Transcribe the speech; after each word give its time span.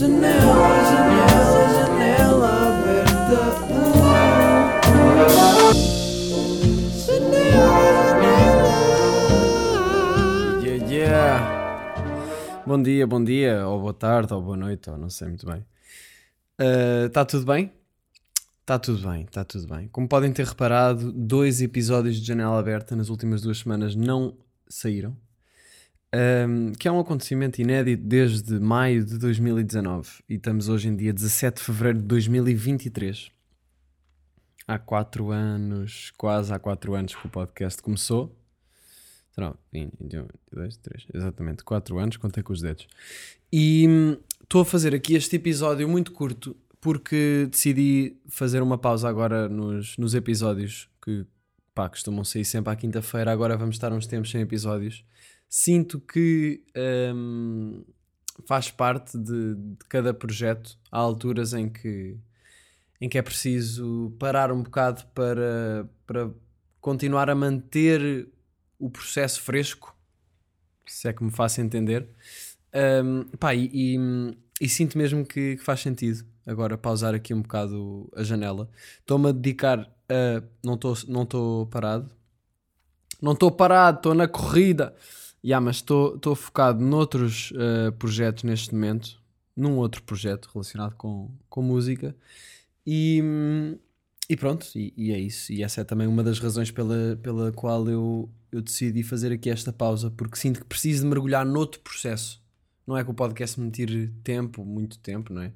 Janela, 0.00 0.32
janela, 0.88 1.60
janela 1.74 2.48
aberta. 2.68 3.40
Janela, 7.04 8.22
Yeah, 10.62 10.86
yeah. 10.90 12.64
Bom 12.66 12.82
dia, 12.82 13.06
bom 13.06 13.22
dia, 13.22 13.66
ou 13.66 13.78
boa 13.78 13.92
tarde, 13.92 14.32
ou 14.32 14.40
boa 14.40 14.56
noite, 14.56 14.88
ou 14.88 14.96
não 14.96 15.10
sei 15.10 15.28
muito 15.28 15.44
bem. 15.44 15.66
Está 17.04 17.26
tudo 17.26 17.44
bem? 17.44 17.70
Está 18.62 18.78
tudo 18.78 19.06
bem, 19.06 19.24
está 19.24 19.44
tudo 19.44 19.68
bem. 19.68 19.86
Como 19.88 20.08
podem 20.08 20.32
ter 20.32 20.46
reparado, 20.46 21.12
dois 21.12 21.60
episódios 21.60 22.18
de 22.18 22.26
Janela 22.26 22.58
Aberta 22.58 22.96
nas 22.96 23.10
últimas 23.10 23.42
duas 23.42 23.58
semanas 23.58 23.94
não 23.94 24.34
saíram. 24.66 25.14
Um, 26.12 26.72
que 26.72 26.88
é 26.88 26.92
um 26.92 26.98
acontecimento 26.98 27.60
inédito 27.60 28.02
desde 28.02 28.58
maio 28.58 29.04
de 29.04 29.16
2019 29.16 30.10
e 30.28 30.34
estamos 30.34 30.68
hoje 30.68 30.88
em 30.88 30.96
dia 30.96 31.12
17 31.12 31.58
de 31.58 31.62
fevereiro 31.62 31.98
de 31.98 32.04
2023. 32.04 33.30
Há 34.66 34.78
quatro 34.78 35.30
anos, 35.30 36.12
quase 36.16 36.52
há 36.52 36.58
quatro 36.58 36.94
anos 36.94 37.14
que 37.14 37.26
o 37.26 37.30
podcast 37.30 37.80
começou. 37.80 38.34
21, 39.72 40.26
22, 40.52 40.76
3, 40.76 41.06
exatamente, 41.14 41.64
4 41.64 41.98
anos, 41.98 42.16
contei 42.16 42.42
com 42.42 42.52
os 42.52 42.60
dedos. 42.60 42.86
E 43.52 43.86
hum, 43.88 44.16
estou 44.42 44.62
a 44.62 44.64
fazer 44.64 44.94
aqui 44.94 45.14
este 45.14 45.36
episódio 45.36 45.88
muito 45.88 46.12
curto 46.12 46.54
porque 46.80 47.48
decidi 47.50 48.16
fazer 48.28 48.62
uma 48.62 48.76
pausa 48.76 49.08
agora 49.08 49.48
nos, 49.48 49.96
nos 49.96 50.14
episódios 50.14 50.88
que 51.02 51.24
pá, 51.74 51.88
costumam 51.88 52.24
sair 52.24 52.44
sempre 52.44 52.72
à 52.72 52.76
quinta-feira. 52.76 53.30
Agora 53.32 53.56
vamos 53.56 53.76
estar 53.76 53.92
uns 53.92 54.06
tempos 54.06 54.30
sem 54.30 54.40
episódios. 54.40 55.04
Sinto 55.50 56.00
que 56.00 56.62
hum, 57.14 57.84
faz 58.46 58.70
parte 58.70 59.18
de, 59.18 59.56
de 59.56 59.76
cada 59.88 60.14
projeto. 60.14 60.78
Há 60.92 60.98
alturas 60.98 61.52
em 61.54 61.68
que, 61.68 62.16
em 63.00 63.08
que 63.08 63.18
é 63.18 63.22
preciso 63.22 64.14
parar 64.18 64.52
um 64.52 64.62
bocado 64.62 65.04
para, 65.14 65.90
para 66.06 66.30
continuar 66.80 67.28
a 67.28 67.34
manter 67.34 68.28
o 68.78 68.88
processo 68.90 69.42
fresco, 69.42 69.96
se 70.86 71.08
é 71.08 71.12
que 71.12 71.24
me 71.24 71.30
faço 71.32 71.60
entender. 71.60 72.08
Um, 72.74 73.24
pá, 73.36 73.54
e, 73.54 73.70
e- 73.72 74.38
e 74.60 74.68
sinto 74.68 74.96
mesmo 74.96 75.26
que, 75.26 75.56
que 75.56 75.64
faz 75.64 75.80
sentido 75.80 76.24
agora 76.46 76.78
pausar 76.78 77.14
aqui 77.14 77.34
um 77.34 77.42
bocado 77.42 78.08
a 78.14 78.22
janela. 78.22 78.70
Estou-me 79.00 79.30
a 79.30 79.32
dedicar 79.32 79.80
a. 80.08 80.42
Não 80.64 80.74
estou 80.74 80.96
não 81.08 81.26
parado. 81.66 82.10
Não 83.20 83.32
estou 83.32 83.50
parado, 83.50 83.98
estou 83.98 84.14
na 84.14 84.26
corrida. 84.28 84.94
Yeah, 85.42 85.64
mas 85.64 85.76
estou 85.76 86.34
focado 86.34 86.84
noutros 86.84 87.50
uh, 87.52 87.92
projetos 87.92 88.44
neste 88.44 88.74
momento. 88.74 89.20
Num 89.56 89.76
outro 89.76 90.02
projeto 90.02 90.48
relacionado 90.52 90.94
com, 90.94 91.30
com 91.48 91.62
música. 91.62 92.14
E, 92.86 93.22
e 94.28 94.36
pronto, 94.36 94.66
e, 94.74 94.92
e 94.96 95.12
é 95.12 95.18
isso. 95.18 95.52
E 95.52 95.62
essa 95.62 95.80
é 95.80 95.84
também 95.84 96.06
uma 96.06 96.22
das 96.22 96.38
razões 96.38 96.70
pela, 96.70 97.18
pela 97.22 97.52
qual 97.52 97.88
eu, 97.88 98.30
eu 98.52 98.62
decidi 98.62 99.02
fazer 99.02 99.32
aqui 99.32 99.50
esta 99.50 99.72
pausa, 99.72 100.10
porque 100.10 100.36
sinto 100.36 100.60
que 100.60 100.66
preciso 100.66 101.02
de 101.02 101.08
mergulhar 101.08 101.44
noutro 101.44 101.80
processo. 101.80 102.40
Não 102.86 102.96
é 102.96 103.04
que 103.04 103.10
o 103.10 103.14
podcast 103.14 103.60
me 103.60 103.70
tire 103.70 104.08
tempo, 104.24 104.64
muito 104.64 104.98
tempo, 104.98 105.32
não 105.32 105.42
é? 105.42 105.52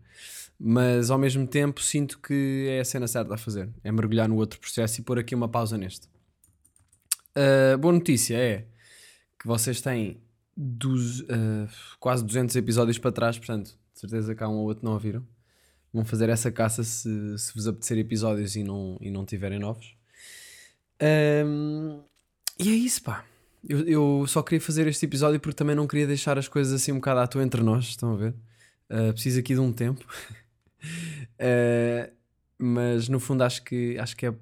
Mas 0.58 1.10
ao 1.10 1.18
mesmo 1.18 1.46
tempo 1.46 1.82
sinto 1.82 2.18
que 2.20 2.66
é 2.68 2.80
a 2.80 2.84
cena 2.84 3.08
certa 3.08 3.34
a 3.34 3.38
fazer. 3.38 3.68
É 3.82 3.90
mergulhar 3.90 4.28
no 4.28 4.36
outro 4.36 4.60
processo 4.60 5.00
e 5.00 5.04
pôr 5.04 5.18
aqui 5.18 5.34
uma 5.34 5.48
pausa 5.48 5.76
neste. 5.76 6.08
A 7.34 7.76
boa 7.76 7.92
notícia 7.92 8.36
é 8.36 8.66
que 9.44 9.48
vocês 9.48 9.82
têm 9.82 10.22
dos, 10.56 11.22
ah, 11.28 11.68
quase 12.00 12.24
200 12.24 12.56
episódios 12.56 12.96
para 12.96 13.12
trás, 13.12 13.36
portanto, 13.36 13.76
de 13.92 14.00
certeza 14.00 14.34
que 14.34 14.42
há 14.42 14.48
um 14.48 14.54
ou 14.54 14.64
outro 14.64 14.82
não 14.82 14.94
ouviram. 14.94 15.22
Vão 15.92 16.02
fazer 16.02 16.30
essa 16.30 16.50
caça 16.50 16.82
se, 16.82 17.38
se 17.38 17.54
vos 17.54 17.68
apetecer 17.68 17.98
episódios 17.98 18.56
e 18.56 18.64
não, 18.64 18.96
e 19.02 19.10
não 19.10 19.26
tiverem 19.26 19.58
novos. 19.58 19.94
Ahm, 20.98 22.00
e 22.58 22.70
é 22.70 22.72
isso, 22.72 23.02
pá. 23.02 23.22
Eu, 23.68 23.86
eu 23.86 24.26
só 24.26 24.42
queria 24.42 24.62
fazer 24.62 24.86
este 24.86 25.04
episódio 25.04 25.38
porque 25.38 25.56
também 25.56 25.76
não 25.76 25.86
queria 25.86 26.06
deixar 26.06 26.38
as 26.38 26.48
coisas 26.48 26.72
assim 26.72 26.92
um 26.92 26.96
bocado 26.96 27.20
à 27.20 27.26
toa 27.26 27.44
entre 27.44 27.62
nós, 27.62 27.84
estão 27.84 28.14
a 28.14 28.16
ver? 28.16 28.34
Ah, 28.88 29.12
preciso 29.12 29.38
aqui 29.38 29.52
de 29.54 29.60
um 29.60 29.72
tempo. 29.72 30.04
Ah, 31.38 32.10
mas 32.58 33.08
no 33.08 33.18
fundo 33.18 33.42
acho 33.42 33.64
que, 33.64 33.98
acho, 33.98 34.14
que 34.14 34.26
é, 34.26 34.34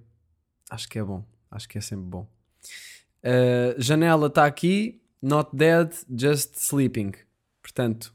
acho 0.69 0.89
que 0.89 0.99
é 0.99 1.05
bom. 1.05 1.25
Acho 1.49 1.69
que 1.69 1.79
é 1.79 1.81
sempre 1.81 2.05
bom. 2.05 2.29
Ah, 3.23 3.75
janela 3.79 4.27
está 4.27 4.47
aqui. 4.47 5.01
Not 5.21 5.55
dead, 5.55 5.93
just 6.11 6.57
sleeping. 6.57 7.13
Portanto, 7.63 8.13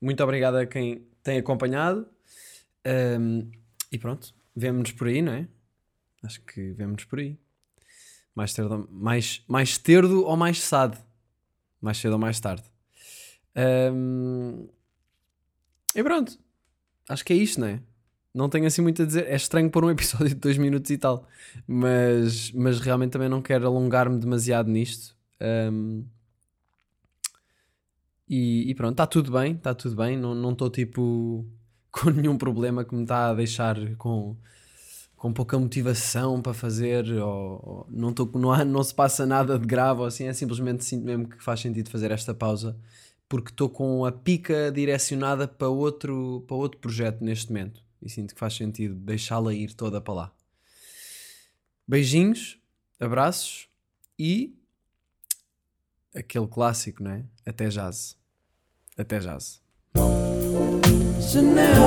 muito 0.00 0.22
obrigado 0.22 0.56
a 0.56 0.66
quem 0.66 1.04
tem 1.22 1.38
acompanhado. 1.38 2.06
Um, 2.86 3.50
e 3.90 3.98
pronto, 3.98 4.32
vemo-nos 4.54 4.92
por 4.92 5.08
aí, 5.08 5.20
não 5.20 5.32
é? 5.32 5.48
Acho 6.22 6.40
que 6.42 6.72
vemo-nos 6.72 7.04
por 7.06 7.18
aí. 7.18 7.36
Mais 8.34 8.52
cedo, 8.52 8.88
mais, 8.90 9.42
mais 9.48 9.78
terdo 9.78 10.24
ou 10.24 10.36
mais 10.36 10.60
sado? 10.60 10.98
Mais 11.80 11.98
cedo 11.98 12.12
ou 12.12 12.18
mais 12.18 12.38
tarde. 12.38 12.64
Um, 13.92 14.68
e 15.94 16.02
pronto, 16.02 16.38
acho 17.08 17.24
que 17.24 17.32
é 17.32 17.36
isto, 17.36 17.60
não 17.60 17.68
é? 17.68 17.80
Não 18.34 18.48
tenho 18.48 18.66
assim 18.66 18.82
muito 18.82 19.00
a 19.02 19.06
dizer. 19.06 19.26
É 19.28 19.36
estranho 19.36 19.70
pôr 19.70 19.84
um 19.84 19.90
episódio 19.90 20.28
de 20.28 20.34
dois 20.34 20.58
minutos 20.58 20.90
e 20.90 20.98
tal, 20.98 21.26
mas, 21.66 22.50
mas 22.52 22.80
realmente 22.80 23.12
também 23.12 23.28
não 23.28 23.40
quero 23.40 23.66
alongar-me 23.66 24.18
demasiado 24.18 24.68
nisto. 24.68 25.16
Um, 25.40 26.04
e, 28.28 28.70
e 28.70 28.74
pronto, 28.74 28.92
está 28.92 29.06
tudo 29.06 29.30
bem, 29.30 29.52
está 29.52 29.74
tudo 29.74 29.94
bem. 29.94 30.16
Não 30.16 30.52
estou 30.52 30.68
tipo 30.68 31.46
com 31.92 32.10
nenhum 32.10 32.36
problema 32.36 32.84
que 32.84 32.94
me 32.94 33.02
está 33.02 33.30
a 33.30 33.34
deixar 33.34 33.76
com, 33.96 34.36
com 35.16 35.32
pouca 35.32 35.56
motivação 35.58 36.42
para 36.42 36.52
fazer, 36.52 37.08
ou, 37.12 37.60
ou 37.62 37.86
não, 37.88 38.12
tô, 38.12 38.28
não, 38.34 38.52
há, 38.52 38.64
não 38.64 38.82
se 38.82 38.94
passa 38.94 39.24
nada 39.24 39.58
de 39.58 39.66
grave, 39.66 40.00
ou 40.00 40.06
assim, 40.06 40.26
é 40.26 40.32
simplesmente 40.32 40.84
sinto 40.84 41.04
mesmo 41.04 41.28
que 41.28 41.42
faz 41.42 41.60
sentido 41.60 41.88
fazer 41.90 42.10
esta 42.10 42.34
pausa, 42.34 42.76
porque 43.28 43.50
estou 43.50 43.68
com 43.68 44.04
a 44.04 44.12
pica 44.12 44.70
direcionada 44.70 45.48
para 45.48 45.68
outro, 45.68 46.44
para 46.46 46.56
outro 46.56 46.80
projeto 46.80 47.22
neste 47.22 47.48
momento, 47.52 47.82
e 48.00 48.08
sinto 48.08 48.34
que 48.34 48.40
faz 48.40 48.54
sentido 48.54 48.94
deixá-la 48.94 49.52
ir 49.52 49.74
toda 49.74 50.00
para 50.00 50.14
lá. 50.14 50.34
Beijinhos, 51.86 52.58
abraços 52.98 53.68
e 54.18 54.54
aquele 56.14 56.46
clássico, 56.46 57.02
não 57.02 57.10
é? 57.10 57.24
Até 57.44 57.68
jazz. 57.68 58.16
Até 58.96 59.18
jazz. 59.18 59.60
janela. 61.20 61.83